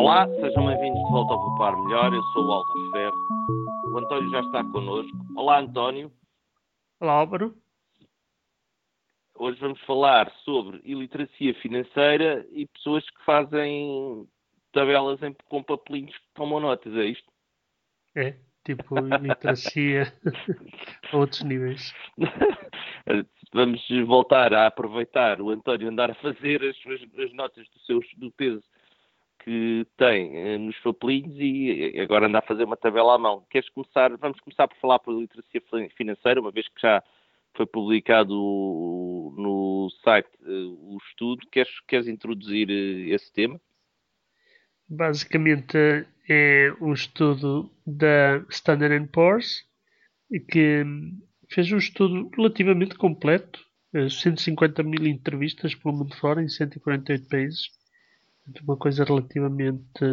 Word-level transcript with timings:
Olá, 0.00 0.26
sejam 0.26 0.64
bem-vindos 0.64 0.98
de 1.04 1.10
volta 1.10 1.34
ao 1.34 1.38
Poupar 1.38 1.76
Melhor. 1.76 2.14
Eu 2.14 2.22
sou 2.32 2.46
o 2.46 2.52
Álvaro 2.52 2.90
Ferro. 2.90 3.28
O 3.92 3.98
António 3.98 4.30
já 4.30 4.40
está 4.40 4.64
connosco. 4.64 5.14
Olá, 5.36 5.60
António. 5.60 6.10
Olá, 6.98 7.12
Álvaro. 7.12 7.54
Hoje 9.34 9.60
vamos 9.60 9.78
falar 9.82 10.32
sobre 10.42 10.80
iliteracia 10.84 11.52
financeira 11.56 12.46
e 12.50 12.66
pessoas 12.68 13.04
que 13.10 13.22
fazem 13.26 14.26
tabelas 14.72 15.22
em, 15.22 15.36
com 15.50 15.62
papelinhos 15.62 16.16
que 16.16 16.24
tomam 16.32 16.60
notas, 16.60 16.94
é 16.94 17.04
isto? 17.04 17.30
É, 18.16 18.36
tipo 18.64 18.96
iliteracia 18.96 20.14
a 21.12 21.16
outros 21.18 21.42
níveis. 21.42 21.92
vamos 23.52 23.86
voltar 24.06 24.54
a 24.54 24.66
aproveitar 24.66 25.42
o 25.42 25.50
António 25.50 25.88
andar 25.88 26.10
a 26.10 26.14
fazer 26.14 26.62
as, 26.64 26.74
suas, 26.78 27.02
as 27.18 27.34
notas 27.34 27.68
do, 27.68 27.80
seu, 27.80 28.00
do 28.16 28.32
peso 28.32 28.64
que 29.44 29.86
tem 29.96 30.36
eh, 30.36 30.58
nos 30.58 30.78
papelinhos 30.78 31.34
e 31.38 31.98
agora 32.00 32.26
anda 32.26 32.38
a 32.38 32.42
fazer 32.42 32.64
uma 32.64 32.76
tabela 32.76 33.14
à 33.14 33.18
mão. 33.18 33.44
Queres 33.50 33.68
começar? 33.70 34.16
Vamos 34.16 34.38
começar 34.40 34.68
por 34.68 34.76
falar 34.78 34.98
por 34.98 35.18
literacia 35.18 35.62
financeira, 35.96 36.40
uma 36.40 36.50
vez 36.50 36.68
que 36.68 36.80
já 36.80 37.02
foi 37.54 37.66
publicado 37.66 38.34
no 38.34 39.90
site 40.04 40.28
eh, 40.42 40.48
o 40.48 40.98
estudo. 41.08 41.46
Queres, 41.50 41.80
queres 41.88 42.06
introduzir 42.06 42.70
eh, 42.70 43.14
esse 43.14 43.32
tema? 43.32 43.60
Basicamente 44.88 45.76
é 46.28 46.72
um 46.80 46.92
estudo 46.92 47.70
da 47.86 48.44
Standard 48.50 49.08
Poor's 49.08 49.64
que 50.50 50.84
fez 51.48 51.72
um 51.72 51.78
estudo 51.78 52.30
relativamente 52.36 52.94
completo, 52.96 53.60
150 53.92 54.82
mil 54.84 55.06
entrevistas 55.06 55.74
pelo 55.74 55.96
mundo 55.96 56.14
fora 56.16 56.40
em 56.40 56.48
148 56.48 57.28
países 57.28 57.79
uma 58.62 58.76
coisa 58.76 59.04
relativamente 59.04 60.04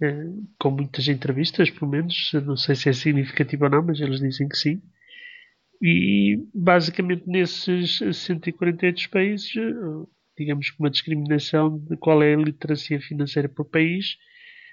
eh, 0.00 0.24
com 0.58 0.70
muitas 0.70 1.08
entrevistas, 1.08 1.70
pelo 1.70 1.90
menos. 1.90 2.30
Não 2.44 2.56
sei 2.56 2.74
se 2.74 2.88
é 2.88 2.92
significativo 2.92 3.64
ou 3.64 3.70
não, 3.70 3.82
mas 3.82 4.00
eles 4.00 4.20
dizem 4.20 4.48
que 4.48 4.56
sim. 4.56 4.82
E 5.82 6.38
basicamente 6.54 7.24
nesses 7.26 7.98
148 8.12 9.10
países, 9.10 9.56
eh, 9.56 10.06
digamos 10.36 10.70
que 10.70 10.80
uma 10.80 10.90
discriminação 10.90 11.78
de 11.78 11.96
qual 11.96 12.22
é 12.22 12.34
a 12.34 12.38
literacia 12.38 13.00
financeira 13.00 13.48
por 13.48 13.64
país, 13.64 14.16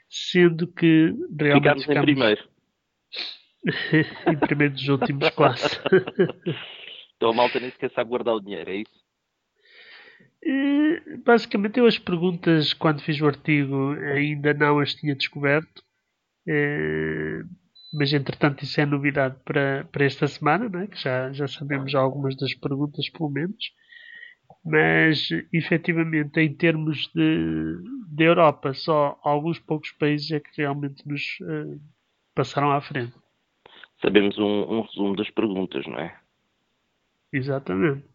sendo 0.09 0.67
que 0.67 1.13
realmente. 1.39 1.83
Ficamos, 1.83 1.85
ficamos... 1.85 2.01
em 2.01 2.13
primeiro. 2.13 2.49
em 4.31 4.37
primeiro 4.37 4.73
dos 4.75 4.87
últimos 4.87 5.29
quase. 5.31 5.79
então 7.17 7.29
a 7.29 7.33
malta 7.33 7.59
nem 7.59 7.71
sequer 7.71 7.91
sabe 7.91 8.09
guardar 8.09 8.35
o 8.35 8.41
dinheiro, 8.41 8.69
é 8.69 8.75
isso? 8.77 9.04
Basicamente 11.23 11.79
eu 11.79 11.85
as 11.87 11.97
perguntas 11.97 12.73
quando 12.73 13.01
fiz 13.01 13.19
o 13.19 13.27
artigo 13.27 13.93
ainda 13.93 14.53
não 14.53 14.79
as 14.79 14.93
tinha 14.93 15.15
descoberto 15.15 15.83
eh, 16.47 17.41
mas 17.93 18.13
entretanto 18.13 18.63
isso 18.63 18.79
é 18.79 18.85
novidade 18.85 19.35
para, 19.43 19.85
para 19.85 20.05
esta 20.05 20.27
semana 20.27 20.69
né? 20.69 20.87
que 20.87 21.01
já, 21.01 21.31
já 21.33 21.47
sabemos 21.47 21.95
algumas 21.95 22.35
das 22.37 22.53
perguntas 22.53 23.09
pelo 23.09 23.29
menos 23.29 23.57
mas 24.63 25.29
efetivamente 25.51 26.39
em 26.39 26.53
termos 26.53 27.09
de, 27.15 27.77
de 28.09 28.23
Europa 28.23 28.73
só 28.73 29.19
alguns 29.23 29.59
poucos 29.59 29.91
países 29.93 30.29
é 30.31 30.39
que 30.39 30.49
realmente 30.57 31.07
nos 31.07 31.21
uh, 31.41 31.81
passaram 32.35 32.71
à 32.71 32.79
frente 32.81 33.13
sabemos 33.99 34.37
um, 34.37 34.77
um 34.77 34.81
resumo 34.81 35.15
das 35.15 35.29
perguntas 35.31 35.85
não 35.87 35.97
é? 35.97 36.15
exatamente 37.33 38.14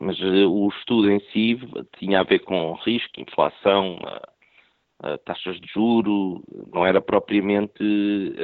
mas 0.00 0.18
uh, 0.20 0.48
o 0.48 0.68
estudo 0.68 1.10
em 1.10 1.20
si 1.32 1.58
tinha 1.98 2.20
a 2.20 2.24
ver 2.24 2.40
com 2.40 2.74
risco, 2.84 3.20
inflação, 3.20 3.96
uh, 3.96 5.08
uh, 5.08 5.18
taxas 5.18 5.60
de 5.60 5.66
juro, 5.68 6.42
não 6.72 6.86
era 6.86 7.00
propriamente. 7.00 7.82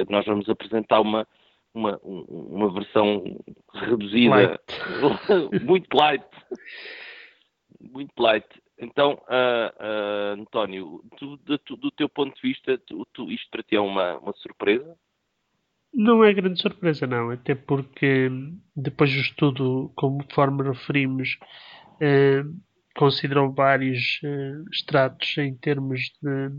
Nós 0.09 0.25
vamos 0.25 0.49
apresentar 0.49 0.99
uma, 0.99 1.27
uma, 1.73 1.99
uma 2.03 2.73
versão 2.73 3.23
reduzida, 3.73 4.29
light. 4.29 4.59
muito 5.63 5.95
light. 5.95 6.25
muito 7.79 8.13
light. 8.19 8.47
Então, 8.77 9.21
António, 10.37 11.01
tu, 11.17 11.37
do, 11.37 11.57
do, 11.77 11.91
teu 11.91 12.09
ponto 12.09 12.35
de 12.35 12.41
vista, 12.41 12.77
tu, 12.79 13.07
tu, 13.13 13.31
isto 13.31 13.49
para 13.49 13.63
ti 13.63 13.77
é 13.77 13.79
uma, 13.79 14.17
uma 14.17 14.33
surpresa? 14.33 14.97
Não 15.97 16.23
é 16.23 16.33
grande 16.33 16.61
surpresa, 16.61 17.07
não, 17.07 17.29
até 17.31 17.55
porque 17.55 18.29
depois 18.75 19.11
do 19.13 19.19
estudo, 19.21 19.91
conforme 19.95 20.63
referimos, 20.63 21.37
eh, 22.01 22.43
considerou 22.97 23.53
vários 23.53 24.19
eh, 24.23 24.53
estratos 24.73 25.37
em 25.37 25.55
termos 25.55 26.01
de, 26.21 26.49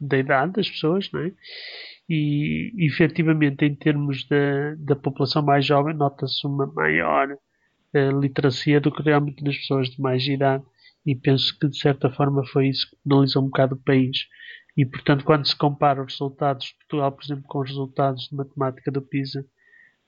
da 0.00 0.18
idade 0.18 0.54
das 0.54 0.68
pessoas, 0.68 1.08
não 1.12 1.20
é? 1.20 1.32
E 2.08 2.72
efetivamente, 2.78 3.64
em 3.64 3.74
termos 3.76 4.26
da, 4.28 4.74
da 4.76 4.96
população 4.96 5.42
mais 5.44 5.64
jovem, 5.64 5.94
nota-se 5.94 6.44
uma 6.46 6.66
maior 6.66 7.28
eh, 7.94 8.10
literacia 8.20 8.80
do 8.80 8.92
que 8.92 9.02
realmente 9.02 9.44
nas 9.44 9.56
pessoas 9.56 9.88
de 9.90 10.00
mais 10.00 10.26
idade, 10.26 10.64
e 11.06 11.14
penso 11.14 11.56
que 11.58 11.68
de 11.68 11.78
certa 11.78 12.10
forma 12.10 12.44
foi 12.46 12.68
isso 12.68 12.90
que 12.90 12.96
penalizou 13.08 13.42
um 13.42 13.46
bocado 13.46 13.76
o 13.76 13.82
país. 13.84 14.26
E, 14.80 14.86
portanto, 14.86 15.26
quando 15.26 15.46
se 15.46 15.54
compara 15.54 16.02
os 16.02 16.14
resultados 16.14 16.68
de 16.68 16.74
Portugal, 16.76 17.12
por 17.12 17.22
exemplo, 17.22 17.44
com 17.46 17.58
os 17.58 17.68
resultados 17.68 18.28
de 18.30 18.34
matemática 18.34 18.90
do 18.90 19.02
PISA, 19.02 19.44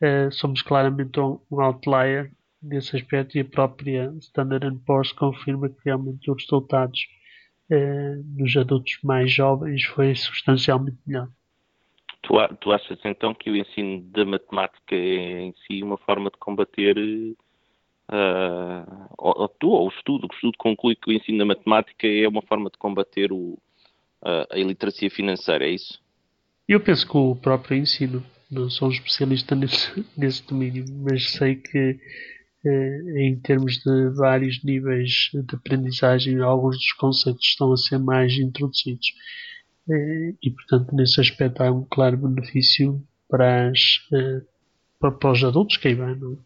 uh, 0.01 0.33
somos 0.33 0.63
claramente 0.63 1.21
um, 1.21 1.39
um, 1.51 1.61
outlier 1.61 2.33
nesse 2.63 2.97
aspecto 2.97 3.37
e 3.37 3.41
a 3.41 3.45
própria 3.45 4.11
Standard 4.21 4.75
Poor's 4.87 5.13
confirma 5.13 5.69
que 5.69 5.77
realmente 5.85 6.31
os 6.31 6.43
resultados 6.43 7.01
nos 8.37 8.57
adultos 8.57 8.99
mais 9.03 9.33
jovens 9.33 9.85
foi 9.85 10.15
substancialmente 10.15 10.99
melhor. 11.07 11.29
Tu, 12.23 12.33
tu, 12.61 12.73
achas 12.73 12.99
então 13.05 13.35
que 13.35 13.51
o 13.51 13.57
ensino 13.57 14.03
da 14.11 14.25
matemática 14.25 14.95
é 14.95 15.43
em 15.43 15.55
si 15.67 15.83
uma 15.83 15.99
forma 15.99 16.31
de 16.31 16.39
combater 16.39 16.97
uh, 16.99 17.37
ou, 19.19 19.49
tu, 19.49 19.69
ou 19.69 19.87
o 19.87 19.91
estudo, 19.91 20.29
o 20.31 20.35
estudo 20.35 20.57
conclui 20.59 20.97
que 20.97 21.11
o 21.11 21.13
ensino 21.13 21.39
da 21.39 21.45
matemática 21.45 22.07
é 22.07 22.27
uma 22.29 22.43
forma 22.43 22.71
de 22.71 22.79
combater 22.79 23.33
o, 23.33 23.59
a 24.23 24.59
iliteracia 24.59 25.11
financeira, 25.11 25.65
é 25.65 25.71
isso? 25.71 26.01
Eu 26.69 26.81
penso 26.81 27.07
que 27.07 27.17
o 27.17 27.35
próprio 27.35 27.77
ensino, 27.77 28.25
não 28.51 28.71
sou 28.71 28.89
um 28.89 28.93
especialista 28.93 29.55
nesse, 29.55 30.05
nesse 30.17 30.47
domínio, 30.47 30.85
mas 31.03 31.31
sei 31.31 31.57
que 31.57 31.99
eh, 32.65 33.27
em 33.27 33.41
termos 33.41 33.79
de 33.79 34.11
vários 34.11 34.63
níveis 34.63 35.31
de 35.33 35.57
aprendizagem, 35.57 36.41
alguns 36.41 36.77
dos 36.77 36.93
conceitos 36.93 37.45
estão 37.45 37.73
a 37.73 37.77
ser 37.77 37.99
mais 37.99 38.33
introduzidos. 38.39 39.09
Eh, 39.91 40.35
e, 40.43 40.51
portanto, 40.51 40.95
nesse 40.95 41.21
aspecto 41.21 41.63
há 41.63 41.73
um 41.73 41.85
claro 41.85 42.17
benefício 42.17 43.03
para, 43.29 43.71
as, 43.71 44.07
eh, 44.13 44.43
para 45.01 45.33
os 45.33 45.43
adultos 45.45 45.77
que 45.77 45.89
aí 45.89 45.95
vão. 45.95 46.39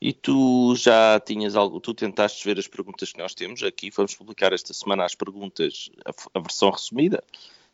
E 0.00 0.12
tu 0.12 0.74
já 0.76 1.18
tinhas 1.20 1.56
algo, 1.56 1.80
tu 1.80 1.94
tentaste 1.94 2.44
ver 2.44 2.58
as 2.58 2.68
perguntas 2.68 3.12
que 3.12 3.18
nós 3.18 3.34
temos 3.34 3.62
aqui, 3.62 3.90
vamos 3.90 4.14
publicar 4.14 4.52
esta 4.52 4.74
semana 4.74 5.04
as 5.04 5.14
perguntas, 5.14 5.90
a, 6.04 6.38
a 6.38 6.40
versão 6.40 6.70
resumida. 6.70 7.22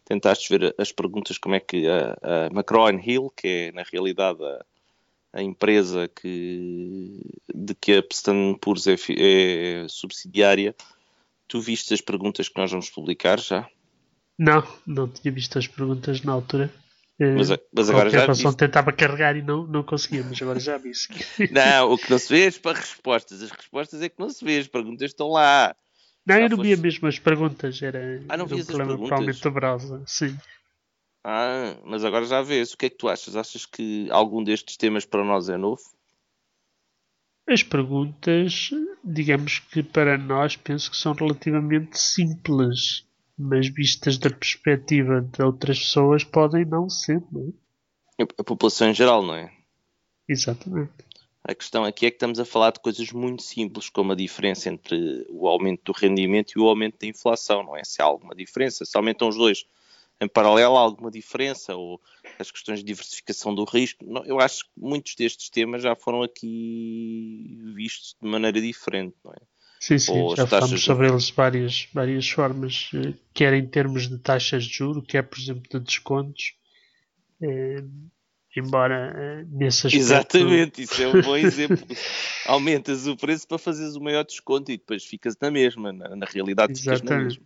Tentaste 0.05 0.49
ver 0.49 0.75
as 0.79 0.93
perguntas, 0.93 1.39
como 1.39 1.55
é 1.55 1.61
que 1.61 1.87
a, 1.89 2.49
a 2.49 2.93
Hill, 3.05 3.33
que 3.37 3.49
é 3.49 3.73
na 3.73 3.83
realidade 3.83 4.45
a, 4.45 4.65
a 5.33 5.43
empresa 5.43 6.09
que, 6.09 7.21
de 7.53 7.75
que 7.75 7.95
a 7.95 8.05
Standard 8.11 8.59
Poor's 8.61 8.87
é, 8.87 8.95
é 9.09 9.89
subsidiária, 9.89 10.77
tu 11.49 11.61
viste 11.61 11.93
as 11.93 12.01
perguntas 12.01 12.49
que 12.49 12.61
nós 12.61 12.71
vamos 12.71 12.91
publicar 12.91 13.41
já? 13.41 13.69
Não, 14.39 14.67
não 14.87 15.09
tinha 15.09 15.33
visto 15.33 15.59
as 15.59 15.67
perguntas 15.67 16.23
na 16.23 16.33
altura. 16.33 16.73
Mas, 17.37 17.49
mas 17.73 17.91
agora 17.91 18.11
já 18.11 18.27
vi. 18.27 18.57
tentava 18.57 18.93
carregar 18.93 19.37
e 19.37 19.43
não, 19.43 19.67
não 19.67 19.83
conseguia, 19.83 20.25
mas 20.25 20.41
agora 20.41 20.59
já 20.59 20.79
vi. 20.79 20.93
não, 21.51 21.93
o 21.93 21.99
que 21.99 22.11
não 22.11 22.19
se 22.19 22.29
vê 22.29 22.47
é 22.47 22.51
para 22.51 22.79
respostas. 22.79 23.43
As 23.43 23.51
respostas 23.51 24.03
é 24.03 24.09
que 24.09 24.19
não 24.19 24.31
se 24.31 24.45
vê, 24.45 24.59
as 24.59 24.67
perguntas 24.67 25.11
estão 25.11 25.31
lá. 25.31 25.75
Não, 26.27 26.37
já 26.37 26.43
eu 26.43 26.49
não 26.49 26.57
foste... 26.57 26.69
via 26.69 26.77
mesmo 26.77 27.09
as 27.09 27.19
perguntas. 27.19 27.83
Era, 27.83 28.23
ah, 28.29 28.37
não 28.37 28.47
era 28.47 28.57
um 28.57 28.65
problema 28.65 28.97
provavelmente 28.97 29.51
browser, 29.51 30.01
sim. 30.07 30.37
Ah, 31.25 31.77
mas 31.85 32.05
agora 32.05 32.25
já 32.25 32.43
vês. 32.43 32.73
O 32.73 32.77
que 32.77 32.87
é 32.87 32.91
que 32.91 32.97
tu 32.97 33.09
achas? 33.09 33.37
Achas 33.37 33.65
que 33.65 34.09
algum 34.11 34.43
destes 34.43 34.77
temas 34.77 35.05
para 35.05 35.25
nós 35.25 35.49
é 35.49 35.57
novo? 35.57 35.83
As 37.47 37.63
perguntas, 37.63 38.71
digamos 39.05 39.59
que 39.59 39.83
para 39.83 40.17
nós, 40.17 40.57
penso 40.57 40.91
que 40.91 40.97
são 40.97 41.13
relativamente 41.13 41.99
simples 41.99 43.05
mas 43.39 43.69
vistas 43.69 44.19
da 44.19 44.31
perspectiva 44.31 45.21
de 45.21 45.43
outras 45.43 45.79
pessoas 45.79 46.25
podem 46.25 46.65
não 46.65 46.89
ser, 46.89 47.23
não 47.31 47.53
é? 48.19 48.23
A 48.39 48.45
população 48.45 48.91
em 48.91 48.95
geral, 48.95 49.23
não 49.23 49.35
é? 49.35 49.53
Exatamente. 50.29 50.93
A 51.45 51.55
questão 51.55 51.85
aqui 51.85 52.07
é 52.07 52.11
que 52.11 52.17
estamos 52.17 52.39
a 52.39 52.45
falar 52.45 52.71
de 52.71 52.79
coisas 52.79 53.11
muito 53.11 53.43
simples, 53.43 53.89
como 53.89 54.13
a 54.13 54.15
diferença 54.17 54.69
entre 54.69 55.27
o 55.29 55.49
aumento 55.49 55.83
do 55.85 55.93
rendimento 55.93 56.53
e 56.57 56.61
o 56.61 56.69
aumento 56.69 57.01
da 57.01 57.07
inflação, 57.07 57.65
não 57.65 57.77
é? 57.77 57.83
Se 57.83 58.01
há 58.01 58.05
alguma 58.05 58.35
diferença, 58.35 58.85
se 58.85 58.97
aumentam 58.97 59.29
os 59.29 59.37
dois 59.37 59.67
em 60.21 60.29
paralelo, 60.29 60.77
há 60.77 60.81
alguma 60.81 61.11
diferença, 61.11 61.75
ou 61.75 62.01
as 62.39 62.49
questões 62.51 62.79
de 62.79 62.85
diversificação 62.85 63.53
do 63.53 63.65
risco. 63.65 64.05
Eu 64.25 64.39
acho 64.39 64.65
que 64.65 64.71
muitos 64.77 65.17
destes 65.17 65.51
temas 65.51 65.83
já 65.83 65.97
foram 65.97 66.23
aqui 66.23 67.59
vistos 67.75 68.17
de 68.23 68.29
maneira 68.29 68.61
diferente, 68.61 69.17
não 69.25 69.33
é? 69.33 69.52
Sim, 69.83 69.99
sim, 69.99 70.37
já 70.37 70.47
falamos 70.47 70.81
sobre 70.81 71.09
eles 71.09 71.29
várias, 71.31 71.89
várias 71.93 72.31
formas, 72.31 72.89
eh, 72.95 73.15
quer 73.35 73.53
em 73.53 73.67
termos 73.67 74.09
de 74.09 74.17
taxas 74.17 74.63
de 74.63 74.75
juro, 74.75 75.03
quer, 75.03 75.23
por 75.23 75.37
exemplo, 75.37 75.65
de 75.69 75.81
descontos. 75.81 76.55
Eh, 77.41 77.83
embora 78.57 79.13
eh, 79.17 79.45
nesse 79.51 79.89
aspecto... 79.89 79.97
Exatamente, 80.01 80.83
isso 80.83 81.03
é 81.03 81.09
um 81.09 81.21
bom 81.21 81.37
exemplo. 81.37 81.85
Aumentas 82.47 83.09
o 83.09 83.17
preço 83.17 83.49
para 83.49 83.59
fazeres 83.59 83.97
o 83.97 84.01
maior 84.01 84.25
desconto 84.25 84.71
e 84.71 84.77
depois 84.77 85.05
ficas 85.05 85.37
na 85.41 85.51
mesma, 85.51 85.93
na, 85.93 86.15
na 86.15 86.27
realidade 86.27 86.79
ficas 86.79 87.01
Exatamente. 87.01 87.19
na 87.19 87.25
mesma. 87.25 87.45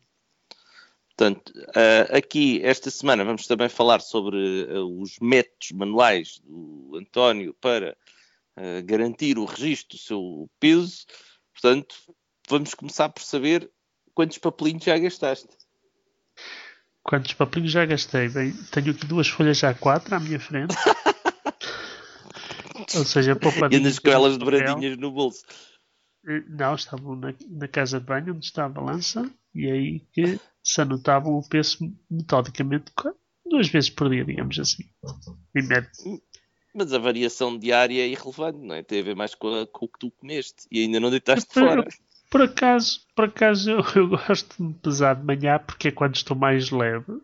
Portanto, 1.16 1.52
aqui 2.10 2.60
esta 2.62 2.90
semana 2.90 3.24
vamos 3.24 3.46
também 3.46 3.70
falar 3.70 4.02
sobre 4.02 4.36
os 5.00 5.18
métodos 5.22 5.72
manuais 5.72 6.38
do 6.44 6.98
António 7.00 7.54
para 7.54 7.96
garantir 8.84 9.38
o 9.38 9.46
registro 9.46 9.96
do 9.96 10.02
seu 10.02 10.50
peso. 10.60 11.06
Portanto, 11.54 11.96
vamos 12.48 12.74
começar 12.74 13.08
por 13.08 13.22
saber 13.22 13.70
quantos 14.14 14.38
papelinhos 14.38 14.84
já 14.84 14.98
gastaste. 14.98 15.48
Quantos 17.02 17.34
papelinhos 17.34 17.72
já 17.72 17.86
gastei? 17.86 18.28
Bem, 18.28 18.52
tenho 18.72 18.90
aqui 18.90 19.06
duas 19.06 19.28
folhas 19.28 19.58
A4 19.58 20.12
à 20.12 20.18
minha 20.18 20.40
frente. 20.40 20.74
Ou 22.96 23.04
seja, 23.04 23.36
poupadinhas. 23.36 23.72
E 23.72 23.76
andas 23.76 23.98
com 23.98 24.10
elas 24.10 24.36
dobradinhas 24.36 24.96
no 24.96 25.12
bolso. 25.12 25.44
Não, 26.48 26.74
estavam 26.74 27.14
na, 27.14 27.32
na, 27.48 27.68
casa 27.68 28.00
de 28.00 28.06
banho 28.06 28.34
onde 28.34 28.46
está 28.46 28.64
a 28.64 28.68
balança 28.68 29.30
e 29.54 29.70
aí 29.70 30.00
que 30.12 30.40
se 30.62 30.80
anotavam 30.80 31.34
o 31.34 31.48
peso 31.48 31.78
metodicamente 32.10 32.92
duas 33.48 33.68
vezes 33.68 33.90
por 33.90 34.10
dia, 34.10 34.24
digamos 34.24 34.58
assim. 34.58 34.84
Mas 36.74 36.92
a 36.92 36.98
variação 36.98 37.56
diária 37.56 38.02
é 38.02 38.08
irrelevante, 38.08 38.58
não 38.58 38.74
é? 38.74 38.82
Tem 38.82 39.00
a 39.00 39.04
ver 39.04 39.14
mais 39.14 39.36
com, 39.36 39.54
a, 39.54 39.66
com 39.66 39.84
o 39.84 39.88
que 39.88 39.98
tu 40.00 40.10
comeste 40.10 40.66
e 40.70 40.82
ainda 40.82 40.98
não 40.98 41.10
deitaste 41.10 41.54
fora. 41.54 41.86
Por 42.30 42.42
acaso, 42.42 43.00
por 43.14 43.26
acaso 43.26 43.70
eu, 43.70 43.80
eu, 43.94 44.08
gosto 44.08 44.56
de 44.66 44.74
pesar 44.80 45.14
de 45.14 45.24
manhã 45.24 45.58
porque 45.58 45.88
é 45.88 45.92
quando 45.92 46.16
estou 46.16 46.36
mais 46.36 46.70
leve. 46.70 47.20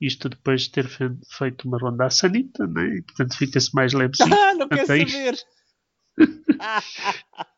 Isto 0.00 0.28
depois 0.28 0.62
de 0.62 0.70
ter 0.72 0.86
feito 0.88 1.66
uma 1.66 1.78
ronda 1.78 2.06
à 2.06 2.10
sanita, 2.10 2.66
né? 2.66 2.84
e 2.96 3.02
portanto 3.02 3.36
fica-se 3.36 3.74
mais 3.74 3.92
levezinho. 3.92 4.34
Ah, 4.34 4.54
não 4.58 4.68
quero 4.68 4.86
saber! 4.86 5.38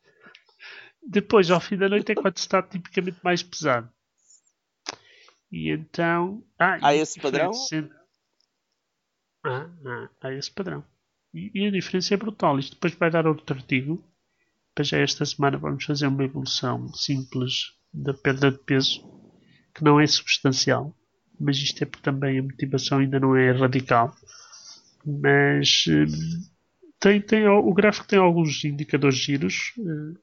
depois, 1.03 1.51
ao 1.51 1.61
fim 1.61 1.77
da 1.77 1.89
noite, 1.89 2.13
é 2.13 2.15
quando 2.15 2.37
está 2.37 2.63
tipicamente 2.63 3.19
mais 3.23 3.43
pesado. 3.43 3.91
E 5.51 5.71
então. 5.71 6.45
Ah, 6.59 6.79
há 6.83 6.95
esse 6.95 7.21
padrão? 7.21 7.51
Ah, 9.45 9.71
ah, 9.87 10.11
há 10.21 10.33
esse 10.33 10.51
padrão. 10.51 10.85
E, 11.33 11.51
e, 11.55 11.67
a 11.67 11.71
diferença 11.71 12.15
é 12.15 12.17
brutal. 12.17 12.59
Isto 12.59 12.75
depois 12.75 12.95
vai 12.95 13.11
dar 13.11 13.27
outro 13.27 13.57
artigo. 13.57 14.03
Para 14.77 14.85
já 14.85 14.99
esta 14.99 15.25
semana 15.25 15.57
vamos 15.57 15.85
fazer 15.85 16.07
uma 16.07 16.23
evolução 16.23 16.87
simples 16.93 17.73
da 17.91 18.13
perda 18.13 18.53
de 18.53 18.59
peso, 18.59 19.01
que 19.75 19.83
não 19.83 19.99
é 19.99 20.07
substancial. 20.07 20.95
Mas 21.41 21.57
isto 21.57 21.83
é 21.83 21.87
porque 21.87 22.03
também 22.03 22.39
a 22.39 22.43
motivação 22.43 22.99
ainda 22.99 23.19
não 23.19 23.35
é 23.35 23.53
radical. 23.53 24.15
Mas 25.03 25.87
hum, 25.89 26.43
tem, 27.01 27.23
tem, 27.23 27.49
o 27.49 27.73
gráfico 27.73 28.07
tem 28.07 28.19
alguns 28.19 28.63
indicadores 28.67 29.17
giros. 29.17 29.73
Eh, 29.79 30.21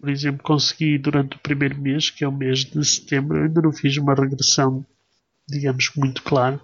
por 0.00 0.10
exemplo, 0.10 0.42
consegui 0.42 0.98
durante 0.98 1.36
o 1.36 1.40
primeiro 1.40 1.80
mês, 1.80 2.10
que 2.10 2.24
é 2.24 2.28
o 2.28 2.32
mês 2.32 2.64
de 2.64 2.84
setembro, 2.84 3.40
ainda 3.40 3.62
não 3.62 3.72
fiz 3.72 3.96
uma 3.98 4.16
regressão, 4.16 4.84
digamos, 5.48 5.92
muito 5.94 6.24
clara, 6.24 6.60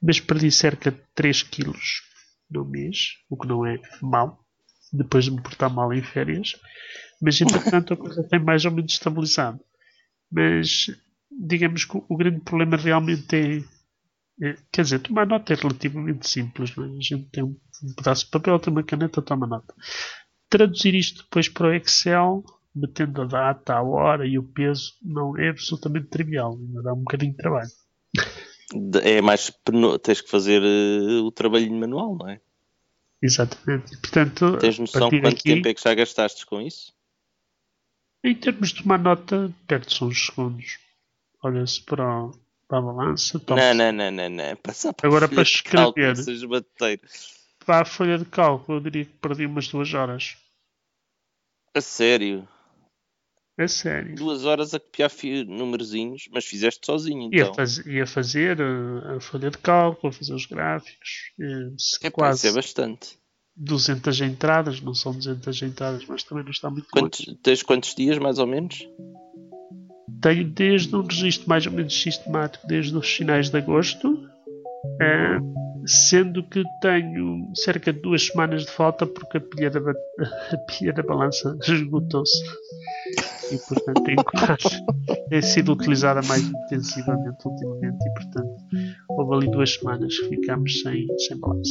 mas 0.00 0.20
perdi 0.20 0.52
cerca 0.52 0.92
de 0.92 1.00
3 1.12 1.42
quilos 1.42 2.02
no 2.48 2.64
mês, 2.64 3.16
o 3.28 3.36
que 3.36 3.48
não 3.48 3.66
é 3.66 3.80
mau, 4.00 4.45
depois 4.92 5.24
de 5.24 5.30
me 5.30 5.42
portar 5.42 5.72
mal 5.72 5.92
em 5.92 6.02
férias, 6.02 6.52
mas 7.20 7.40
entretanto 7.40 7.94
a 7.94 7.96
coisa 7.96 8.22
tem 8.28 8.38
mais 8.38 8.64
ou 8.64 8.72
menos 8.72 8.92
estabilizado. 8.92 9.60
Mas 10.30 10.86
digamos 11.30 11.84
que 11.84 11.98
o 12.08 12.16
grande 12.16 12.40
problema 12.40 12.76
realmente 12.76 13.36
é, 13.36 14.46
é 14.46 14.56
quer 14.72 14.82
dizer, 14.82 15.00
tomar 15.00 15.26
nota 15.26 15.52
é 15.52 15.56
relativamente 15.56 16.28
simples, 16.28 16.74
não 16.76 16.84
é? 16.84 16.88
a 16.88 17.00
gente 17.00 17.28
tem 17.30 17.44
um, 17.44 17.56
pedaço 17.96 18.24
de 18.24 18.30
papel, 18.30 18.58
tem 18.58 18.72
uma 18.72 18.82
caneta, 18.82 19.22
toma 19.22 19.46
nota 19.46 19.74
traduzir 20.48 20.94
isto 20.94 21.22
depois 21.24 21.48
para 21.48 21.68
o 21.68 21.74
Excel, 21.74 22.44
metendo 22.74 23.22
a 23.22 23.24
data, 23.24 23.74
a 23.74 23.82
hora 23.82 24.26
e 24.26 24.38
o 24.38 24.42
peso, 24.42 24.94
não 25.02 25.36
é 25.36 25.48
absolutamente 25.48 26.08
trivial. 26.08 26.56
Ainda 26.58 26.82
dá 26.82 26.92
um 26.92 27.00
bocadinho 27.00 27.32
de 27.32 27.38
trabalho. 27.38 27.70
É 29.02 29.20
mais. 29.20 29.52
tens 30.02 30.20
que 30.20 30.30
fazer 30.30 30.62
uh, 30.62 31.24
o 31.24 31.32
trabalho 31.32 31.72
manual, 31.72 32.16
não 32.16 32.28
é? 32.28 32.40
Exatamente. 33.22 33.96
Portanto, 33.98 34.58
Tens 34.58 34.78
noção 34.78 35.10
quanto 35.10 35.26
aqui, 35.28 35.42
tempo 35.42 35.68
é 35.68 35.74
que 35.74 35.82
já 35.82 35.94
gastaste 35.94 36.44
com 36.46 36.60
isso? 36.60 36.92
Em 38.22 38.34
termos 38.34 38.72
de 38.72 38.82
uma 38.82 38.98
nota, 38.98 39.52
perde-se 39.66 40.02
uns 40.04 40.26
segundos. 40.26 40.78
Olha-se 41.42 41.82
para, 41.82 42.28
para 42.68 42.78
a 42.78 42.82
balança. 42.82 43.40
Não, 43.48 43.74
não, 43.74 43.92
não, 43.92 44.10
não, 44.10 44.28
não. 44.28 44.56
Passa 44.56 44.92
para 44.94 45.08
Agora 45.08 45.28
para 45.28 45.42
escrever. 45.42 46.14
Para 47.64 47.82
a 47.82 47.84
folha 47.84 48.18
de 48.18 48.24
cálculo, 48.24 48.78
eu 48.78 48.82
diria 48.82 49.04
que 49.04 49.12
perdi 49.12 49.46
umas 49.46 49.68
duas 49.68 49.92
horas. 49.94 50.36
A 51.74 51.80
sério? 51.80 52.46
A 53.58 53.66
sério. 53.66 54.14
Duas 54.14 54.44
horas 54.44 54.74
a 54.74 54.80
copiar 54.80 55.10
numerozinhos, 55.46 56.28
mas 56.30 56.44
fizeste 56.44 56.84
sozinho 56.84 57.22
então. 57.22 57.38
Ia, 57.38 57.54
faz, 57.54 57.78
ia 57.78 58.06
fazer 58.06 58.60
a, 58.60 59.16
a, 59.16 59.20
folha 59.20 59.50
de 59.50 59.56
cálculo, 59.56 60.12
fazer 60.12 60.34
os 60.34 60.44
gráficos. 60.44 61.32
É, 61.40 62.10
quase. 62.10 62.48
é 62.48 62.52
bastante. 62.52 63.16
200 63.56 64.20
entradas, 64.20 64.82
não 64.82 64.92
são 64.92 65.12
200 65.14 65.62
entradas, 65.62 66.04
mas 66.06 66.22
também 66.22 66.44
não 66.44 66.50
está 66.50 66.68
muito 66.68 66.88
quantos, 66.90 67.24
Tens 67.42 67.62
quantos 67.62 67.94
dias 67.94 68.18
mais 68.18 68.38
ou 68.38 68.46
menos? 68.46 68.86
Tenho 70.20 70.44
desde 70.44 70.94
um 70.94 71.00
registro 71.00 71.48
mais 71.48 71.66
ou 71.66 71.72
menos 71.72 71.98
sistemático, 71.98 72.66
desde 72.66 72.94
os 72.94 73.08
finais 73.08 73.48
de 73.48 73.56
agosto. 73.56 74.28
É, 75.00 75.38
sendo 75.86 76.42
que 76.42 76.62
tenho 76.80 77.50
cerca 77.54 77.92
de 77.92 78.00
duas 78.00 78.26
semanas 78.26 78.66
de 78.66 78.70
falta 78.70 79.06
porque 79.06 79.38
a 79.38 79.40
pilha 79.40 79.70
da, 79.70 79.80
a 80.52 80.56
pilha 80.68 80.92
da 80.92 81.02
balança 81.02 81.56
esgotou-se 81.66 82.44
e 83.50 83.58
portanto 83.58 84.02
que 84.02 85.28
tem 85.28 85.42
sido 85.42 85.72
utilizada 85.72 86.20
mais 86.26 86.42
intensivamente 86.42 87.46
ultimamente 87.46 88.08
e 88.08 88.12
portanto 88.14 88.56
houve 89.10 89.34
ali 89.34 89.50
duas 89.50 89.74
semanas 89.74 90.18
que 90.18 90.28
ficámos 90.28 90.80
sem, 90.80 91.06
sem 91.26 91.38
balança. 91.38 91.70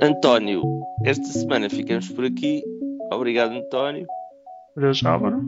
António, 0.00 0.62
esta 1.04 1.26
semana 1.26 1.70
ficamos 1.70 2.08
por 2.08 2.24
aqui. 2.24 2.62
Obrigado, 3.12 3.52
António. 3.52 4.06
Adeus, 4.76 5.04
Álvaro. 5.04 5.40